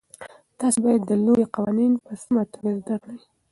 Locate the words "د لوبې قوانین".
1.05-1.93